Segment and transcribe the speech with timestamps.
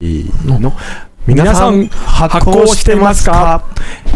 [0.00, 0.72] の
[1.24, 3.64] 皆さん発行してますか？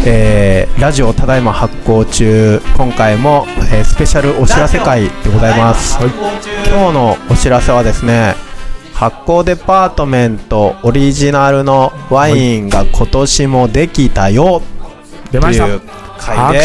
[0.04, 2.60] えーラジオただいま発行中。
[2.76, 5.98] 今回も、えースペシャルお知らせ会でございます、
[6.66, 8.34] 今日のお知らせはですね
[8.92, 14.62] 発酵デパートメントオリジナルのワインが今年もできたよ。
[15.30, 15.68] 出ました。
[16.18, 16.58] 拍で。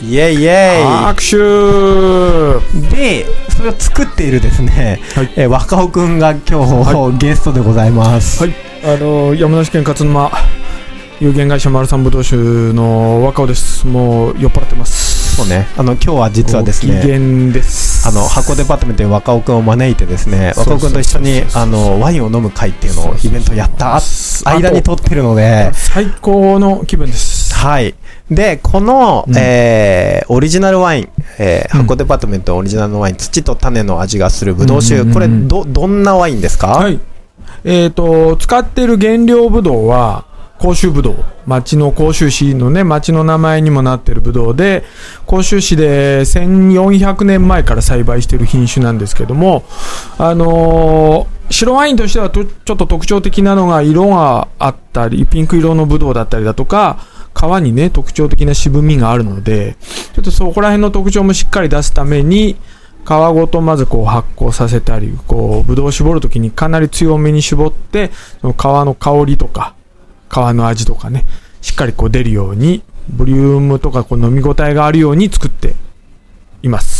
[0.00, 0.06] 手。
[0.06, 1.36] イエイイエ拍手。
[1.36, 5.32] イでそれを作っているですね、はい。
[5.36, 8.54] えー若尾くんが今日、ゲストでございます、はい。
[8.84, 10.30] あの山梨県勝沼
[11.20, 13.86] 有限会社丸三ぶどう酒の若尾です。
[13.86, 15.36] もう酔っ払ってます。
[15.36, 15.68] そうね。
[15.76, 17.00] あの今日は実はですね
[17.62, 18.06] す。
[18.06, 24.00] あの箱デパートメントに若尾くんを招いてですね若尾くんと一緒にあのワインを飲む会っていうのをイベントやったあ
[24.44, 27.54] 間に撮ってるので最高の気分です。
[27.54, 27.94] はい
[28.30, 29.34] でこの、うん。
[29.36, 31.08] えーオリジナルワイン、
[31.38, 31.82] えーうん。
[31.82, 37.00] 箱デパートメントオリジナルのワイン土と種の味がするブドウ酒、うんうんうんこれどどんなワインですか、はい。
[37.64, 40.24] えっ、と使っている原料ぶどうは
[40.60, 44.84] 甲州ぶどう町の甲州市のね町の名前にもなっているぶどうで
[45.26, 49.64] 甲州市で1400年前から栽培している品種なんですけども
[50.18, 57.00] あのー白ワインとしてはとちょっと特徴的なのが色があったりピンク色のぶどうだったりだとか
[57.40, 59.76] 皮にね特徴的な渋みがあるので
[60.14, 62.56] ちょっとそこら辺の特徴もしっかり出すために
[63.04, 68.10] 皮ごとまずこう発酵させたりこうぶどうを絞るときにかなり強めに絞って
[68.42, 69.74] その皮の香りとか
[70.28, 71.24] 皮の味とかね
[71.62, 75.74] しっかりこう出るようにボリュームとかこう飲み応えがあるように作って
[76.62, 76.99] います。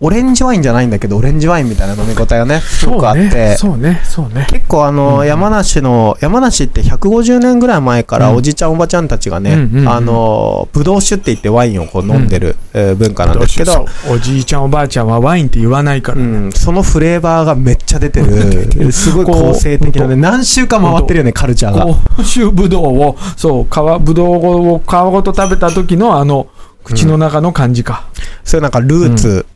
[0.00, 4.00] オレンジワインじゃないんだけどオレンジワインみたいな飲み応えがねすごくあって、ねそうね。
[4.04, 4.46] そうね。
[4.50, 8.36] 結構あの、うん山梨の山梨って150年ぐらい前からうん。
[8.36, 13.86] おじいちゃんおばちゃんたちがね、あのブドウ酒って言ってワインをこう飲んでる、えー文化なんですけど。
[14.10, 18.92] おじいちゃんおばあちゃんはワインって言わないから、うん、そのフレーバーがめっちゃ出てる。
[18.92, 21.86] すごい構成的なね何週間回ってるよねカルチャーが。
[22.16, 26.48] 甲州ぶどうをそう皮ぶどうを皮ごと食べた時のあの
[26.84, 28.06] 口の中の感じか、
[28.44, 29.46] そういうなんかルーツ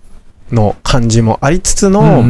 [0.53, 2.25] の感じもありつつの、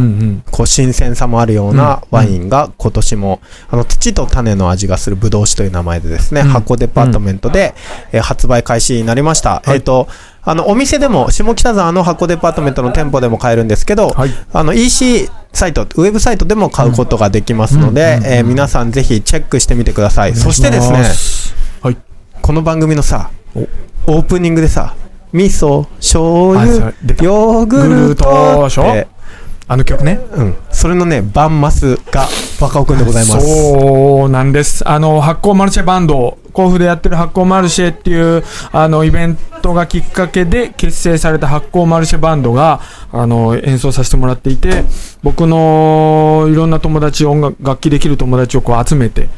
[0.50, 3.40] こう新鮮さもあるようなうんワインが今年も、
[3.70, 6.48] あの土と種の味がするブドウ酒という名前でですね、うん。
[6.48, 7.74] 箱デパートメントで、
[8.12, 9.62] えー発売開始になりました。
[9.64, 9.76] はい。
[9.76, 10.08] えっ、と、
[10.42, 14.30] あの、お店でも、下北沢の箱デパートメントの店舗でも買えるんですけど、はい。
[14.52, 20.34] あの、EC サイト、ウェブサイトでも買うことができますので、えー皆さんぜひチェックしてみてください。
[20.34, 21.04] そしてですね、
[21.82, 21.96] はい。
[22.42, 23.60] この番組のさお、
[24.06, 24.94] オープニングでさ、
[25.32, 28.68] 味噌、醤油ヨーグルト
[29.70, 32.26] あの曲ねうん、それのね、バンマスが
[32.58, 33.46] 若尾くんでございます。
[33.46, 34.88] そうなんです。
[34.88, 42.80] あの、発酵マルシェバンド、甲府でやってる発酵マルシェっていう、あの、イベントがきっかけで結成された発酵マルシェバンドが、
[43.12, 44.84] あの、演奏させてもらっていて、
[45.22, 49.28] 僕のいろんな友達、音楽、楽器できる友達をこう集めて、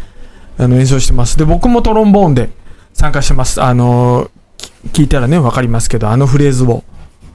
[0.58, 1.36] あの、演奏してます。
[1.36, 2.50] で、僕もトロンボーンで
[2.92, 3.60] 参加してます。
[3.60, 4.39] あの、き
[4.92, 6.84] 聞いたらね、わかりますけど、あのフレーズを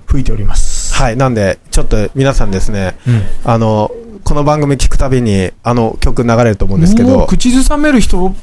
[0.08, 0.94] 吹いております。
[0.96, 3.22] はい、なんで、ちょっと皆さんですね、うん。
[3.44, 3.92] あの、
[4.24, 8.34] この番組聞くたびに、あの曲流れると思うんですけど、もう口ずさめる人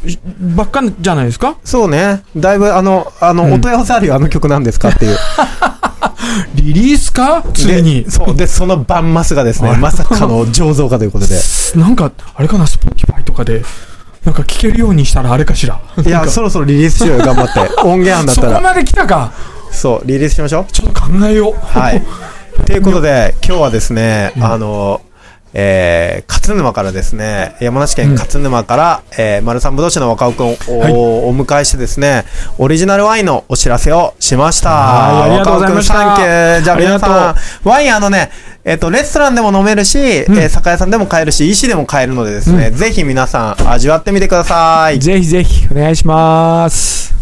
[0.54, 1.56] ばっかじゃないですか？
[1.64, 3.52] そうね、だいぶあの、あの、うん。
[3.54, 5.16] お問い合わせあるよ、あの曲なんですかっていう。
[6.54, 7.44] リリースか？
[7.52, 8.04] ついに。
[8.04, 8.10] で。
[8.10, 11.40] そう、で、そのバンマスがですね、まさかの醸造家ということで。
[11.74, 13.62] なんか、あれかな、 Spotify とかで、
[14.24, 15.80] なんか聞けるようにしたらあれかしら。
[16.04, 17.60] いや、そろそろリリースしようよ、頑張って。
[17.82, 18.48] 音源案だったら。
[18.50, 19.32] そこまで来たか。
[19.70, 20.72] そう、リリースしましょう。
[20.72, 21.54] ちょっと考えよう。
[21.60, 22.02] はい。
[22.66, 25.00] ということで、今日はですね、あの、
[25.54, 30.92] えー、勝沼からですね、山梨県勝沼から、えー、丸三ぶどう酒の若尾くんをお,、はい。
[30.92, 32.24] お迎えしてですね、
[32.58, 34.70] オリジナルワインのお知らせをしました。
[34.70, 35.94] はいありがとうございました。
[35.94, 38.30] 若尾くんサンキューじゃあ皆さん、ワインあのね、
[38.64, 45.00] えっ、と、レストランでも飲めるし、えー酒屋さんでも買えるし、石でも買えるのでですね、ぜひ皆さん味わってみてください。
[45.00, 47.21] ぜひぜひ、お願いします。